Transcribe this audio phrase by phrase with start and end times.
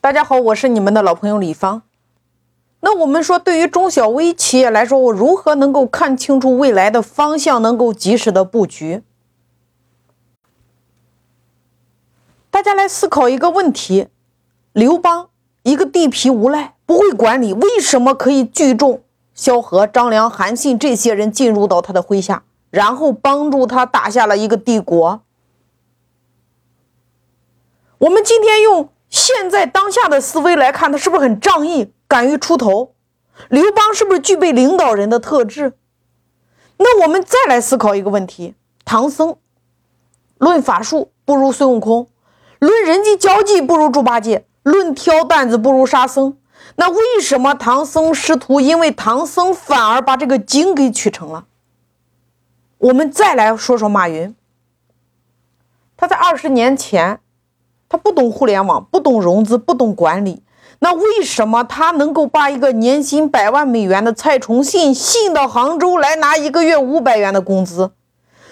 [0.00, 1.82] 大家好，我是你们的老朋友李芳。
[2.80, 9.02] 那我们说，对于中小微企业来说，我如何能够看清楚未来的方向，能够及时的布局？
[12.48, 14.06] 大家来思考一个问题：
[14.72, 15.30] 刘邦
[15.64, 19.02] 一个地痞无赖，不会管理，为什么可以聚众
[19.34, 25.20] 萧何、张良、韩信这些人进入到他的麾下，然后帮助他打下了一个帝国？
[27.98, 32.94] 我们今天用现在当下的思维来看，他是不是很仗义、敢于出头？
[33.48, 35.72] 刘邦是不是具备领导人的特质？
[36.76, 38.54] 那我们再来思考一个问题：
[38.84, 39.36] 唐僧
[40.36, 42.08] 论法术不如孙悟空，
[42.58, 46.36] 论人际交际不如猪八戒，论挑担子不如沙僧。
[46.76, 48.60] 那为什么唐僧师徒？
[48.60, 51.46] 因为唐僧反而把这个经给取成了。
[52.76, 54.36] 我们再来说说马云，
[55.96, 57.20] 他在二十年前。
[57.88, 60.42] 他不懂互联网，不懂融资，不懂管理，
[60.80, 67.90] 那为什么他能够把一个年薪百万美元的蔡崇信吸引到杭州来拿一个月五百元的工资？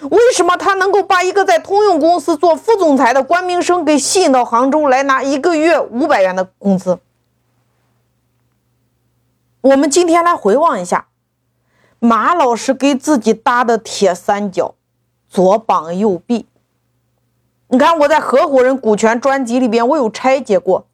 [0.01, 6.99] 为什么他能够把一个在通用公司做副总裁的关明生给吸引到杭州来拿一个月五百元的工资？
[9.61, 11.07] 我们今天来回望一下，
[11.99, 14.75] 马老师给自己搭的铁三角，
[15.27, 16.45] 左膀右臂。
[17.69, 20.87] 你看，我在合伙人股权专辑里边，我有拆解过，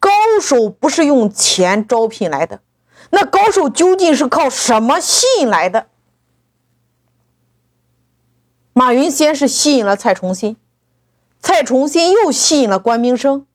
[0.00, 0.10] 高
[0.42, 2.60] 手不是用钱招聘来的，
[3.10, 5.86] 那高手究竟是靠什么吸引来的？
[8.72, 10.56] 马云先是吸引了蔡崇信，
[11.40, 13.46] 蔡崇信又吸引了关明生。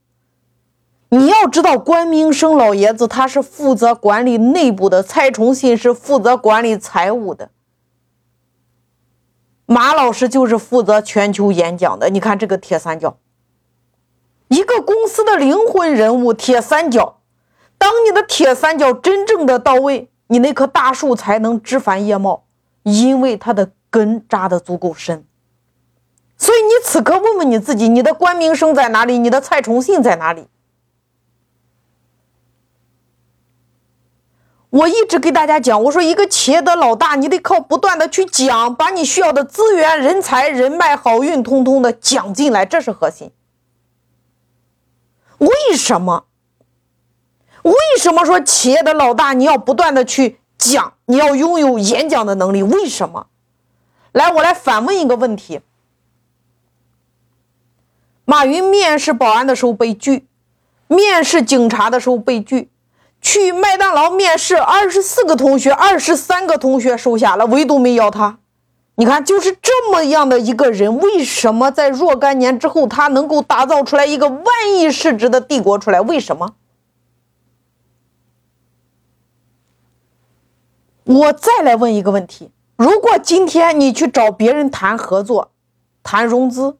[1.09, 7.49] 你要知道，关明生老爷子他是负责管理内部的，蔡崇信是负责管理财务的。
[9.71, 12.09] 马老师就是负责全球演讲的。
[12.09, 13.15] 你看这个铁三角，
[14.49, 17.21] 一个公司的灵魂人物，铁三角。
[17.77, 22.43] 当你的铁三角真正的到位，你那棵大树才能枝繁叶茂，
[22.83, 25.25] 因为它的根扎的足够深。
[26.37, 29.17] 所以你此刻问问你自己，你的关明生在哪里？
[29.17, 30.47] 你的蔡崇信在哪里？
[34.71, 43.31] 我一直给大家讲，我说一个企业的老大，你得靠不断的去讲，把你需要的资源、人才、人脉、好运，通通的讲进来，这是核心。
[45.39, 46.25] 为什么？
[47.63, 52.63] 为什么说企业的老大你要不断的去讲，你要拥有演讲的能力？
[52.63, 53.27] 为什么？
[54.13, 55.59] 来，我来反问一个问题：
[58.23, 60.27] 马云面试保安的时候被拒，
[60.87, 62.69] 面试警察的时候被拒。
[63.21, 68.39] 去麦当劳面试，二十四个同学，二十三个同学收下了，唯独没要他。
[68.95, 74.45] 你看，就是这么样的一个人，为什么在若干年之后，他能够打造出来一个万
[74.75, 76.01] 亿市值的帝国出来？
[76.01, 76.55] 为什么？
[81.03, 85.51] 我再来问一个问题：如果今天你去找别人谈合作、
[86.03, 86.77] 谈融资、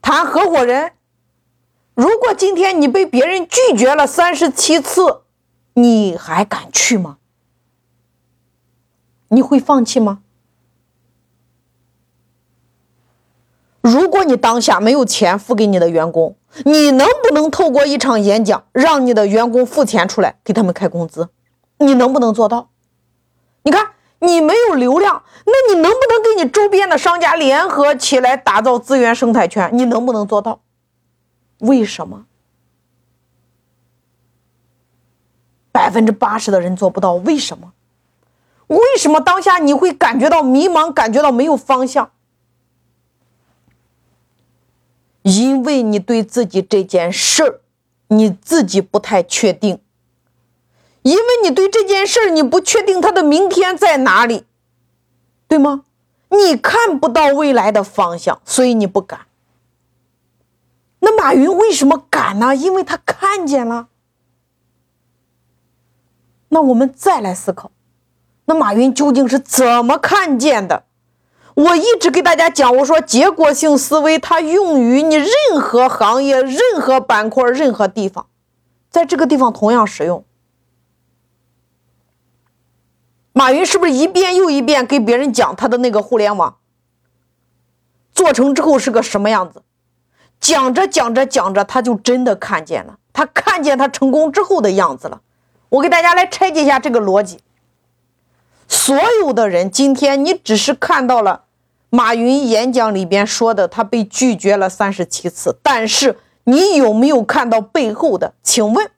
[0.00, 0.92] 谈合伙人？
[1.96, 5.22] 如果今天你被别人拒绝了三十七次，
[5.72, 7.16] 你还敢去吗？
[9.28, 10.20] 你会放弃吗？
[13.80, 16.36] 如果你当下没有钱付给你的员工，
[16.66, 21.30] 你能不能透过一场演讲让你的员工付钱出来给他们开工资？
[21.78, 22.68] 你能不能做到？
[23.62, 29.70] 你看，你没有流量，那你能不能跟你周边的商家联合起来打造资源生态圈？
[29.72, 30.60] 你能不能做到？
[31.58, 32.26] 为什么
[35.72, 37.14] 百分之八十的人做不到？
[37.14, 37.72] 为什么？
[38.66, 42.10] 为什么当下你会感觉到迷茫，感觉到没有方向？
[45.22, 47.60] 因为你对自己这件事儿，
[48.08, 49.80] 你自己不太确定。
[51.02, 54.44] 因为你对这件事儿，你不确定它的明天在哪里，
[55.46, 55.84] 对吗？
[56.28, 59.25] 你看不到未来的方向，所以你不敢。
[60.98, 62.54] 那马云为什么敢呢？
[62.56, 63.88] 因为他看见了。
[66.48, 67.70] 那我们再来思考，
[68.46, 70.84] 那马云究竟是怎么看见的？
[71.54, 75.28] 我一直给大家讲，我说结果性思维它用于你任
[75.60, 78.26] 何行业、任何板块、任何地方，
[78.90, 80.24] 在这个地方同样使用。
[83.32, 86.56] 马云是不是一遍又一遍给别人讲他的那个互联网
[88.12, 89.62] 做成之后是个什么样子？
[90.40, 95.20] 讲着讲着讲着，他就真的看见了，他看见他成功之后的样子了。
[95.68, 97.40] 我给大家来拆解一下这个逻辑。
[98.68, 101.44] 所有的人，今天你只是看到了
[101.90, 108.34] 马云演讲里边说的，他被拒绝了三十七次，但是你有没有看到背后的？
[108.42, 108.90] 请问，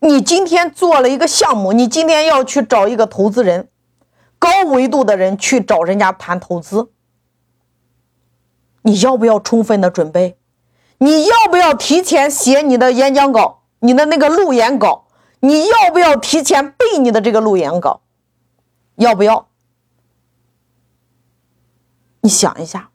[0.00, 3.68] 你今天做了一个项目，你今天要去找一个投资人，
[4.38, 6.88] 高维度的人去找人家谈投资，
[8.86, 10.38] 你要不要充分的准备？
[10.98, 13.64] 你要不要提前写你的演讲稿？
[13.80, 15.06] 你的那个路演稿？
[15.40, 18.00] 你要不要提前背你的这个路演稿？
[18.94, 19.48] 要不要？
[22.20, 22.90] 你想一下。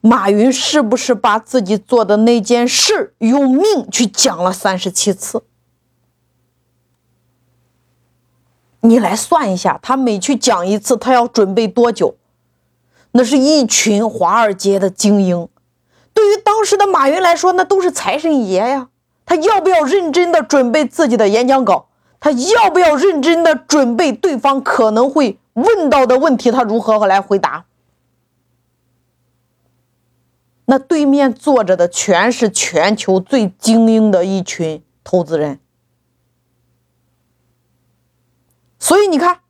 [0.00, 5.44] 马云是不是把自己做的那件事用命去讲了三十七次？
[8.80, 12.16] 你来算一下，他每去讲一次，他要准备多久？
[13.16, 15.48] 那是一群华尔街的精英，
[16.12, 18.90] 对于当时的马云来说，那都是财神爷呀。
[19.24, 21.88] 他要不要认真的准备自己的演讲稿？
[22.20, 26.50] 他要不要认真的准备对方可能会问到的问题？
[26.50, 27.64] 他如何来回答？
[30.66, 35.58] 那对面坐着的全是全球最精英的一群投资人，
[38.78, 39.40] 所以你看，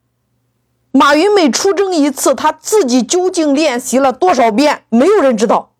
[0.96, 5.72] 马云每出征一次，他自己究竟练习了多少遍，没有人知道。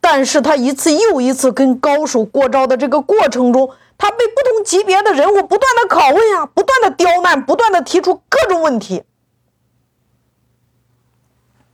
[0.00, 9.02] 但是他一次又一次跟高手过招的这个过程中，他被不同级别的人物不断的拷问啊，不断的刁难，不断的提出各种问题。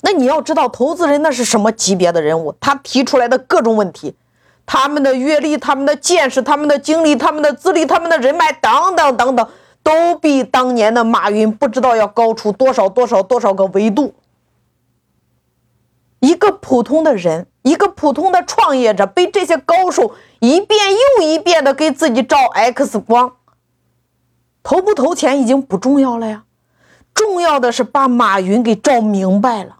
[0.00, 2.52] 那你要知道，投资人那是什么级别的人物？
[2.58, 4.16] 他提出来的各种问题，
[4.66, 9.48] 他们的阅历、他们的见识、他们的经历、他们的资历、他们的人脉等等等等，
[9.82, 14.14] 都比当年的马云不知道要高出多少多少多少个维度。
[16.20, 20.78] 一个普通的人，一个普通的创业者，被这些高手一遍
[21.18, 23.36] 又一遍的给自己照 X 光，
[24.62, 26.44] 投不投钱已经不重要了呀，
[27.14, 29.79] 重要的是把马云给照明白了。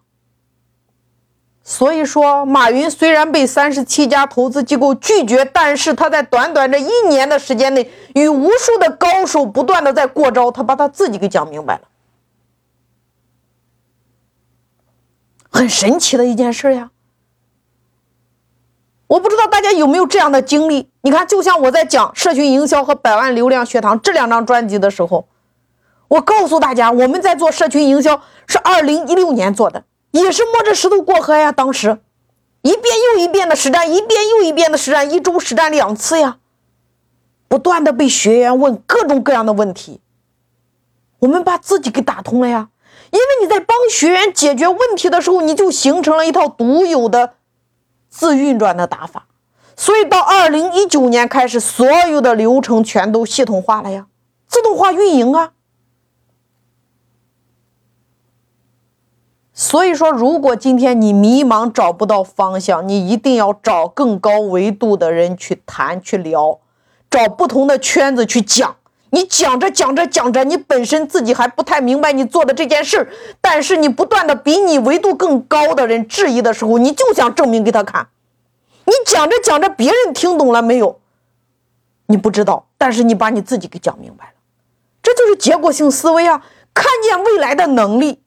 [1.71, 11.83] 所以说，马云虽然被三十七家投资机构拒绝，但是他在短短这一年的时间内，与无数的高手不断的在过招，他把他自己给讲明白了，
[15.49, 16.91] 很神奇的一件事呀。
[19.07, 20.91] 我不知道大家有没有这样的经历？
[21.03, 25.29] 你看，就像我在讲社群营销和百万流量学堂这两张专辑的时候，
[26.09, 29.85] 我告诉大家，我们在做社群营销是二零一六年做的。
[30.11, 31.53] 也是摸着石头过河呀！
[31.53, 31.99] 当时，
[32.63, 32.83] 一遍
[33.15, 36.39] 又一遍的实战，一遍又一遍的实战，一周实战两次呀，
[37.49, 40.01] 不断的被学员问各种各样的问题，
[41.21, 42.69] 我们把自己给打通了呀。
[43.11, 47.35] 因为你在帮学员解决问题的时候，你就形成了一套独有的
[48.09, 49.27] 自运转的打法，
[49.77, 54.07] 所以到二零一九年开始，所有的流程全都系统化了呀，
[54.47, 55.53] 自动化运营啊。
[59.71, 66.59] 所以说，如果今天你迷茫找不到方向，你一定要找更高维度的人去谈去聊，
[67.09, 68.75] 找不同的圈子去讲。
[69.11, 73.09] 你讲着讲着讲着，你本身自己还不太明白你做的这件事
[73.41, 78.09] 但是你不断的比你维度更高的人质疑的时候，你就想证明给他看。
[78.87, 80.99] 你讲着讲着，别人听懂了没有？
[82.07, 84.33] 你不知道，但是你把你自己给讲明白了，
[85.01, 86.43] 这就是结果性思维啊，
[86.75, 88.20] 看见未来的能力。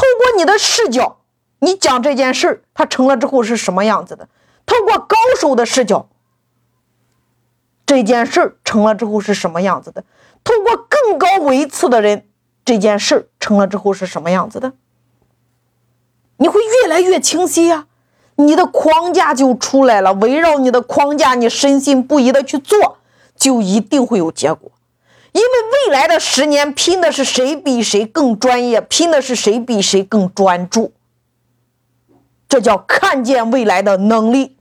[0.00, 1.18] 透过你的视角，
[1.58, 4.30] 你讲这件事它成了之后是什么样子的？
[4.64, 6.08] 透过高手的视角，
[7.84, 10.04] 这件事成了之后是什么样子的？
[10.42, 12.26] 透过更高维次的人，
[12.64, 14.72] 这件事成了之后是什么样子的？
[16.38, 17.86] 你会越来越清晰呀，
[18.36, 20.14] 你的框架就出来了。
[20.14, 22.96] 围绕你的框架，你深信不疑的去做，
[23.36, 24.72] 就一定会有结果。
[25.32, 25.48] 因为
[25.88, 30.92] 未来的十年拼的是谁比谁更专业，拼的是谁比谁更专注，
[32.48, 34.56] 这叫看见未来的能力。